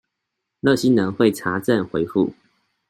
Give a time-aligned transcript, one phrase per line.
[0.61, 2.33] 熱心人會查證回覆